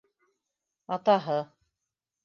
[0.97, 1.39] Атаһы.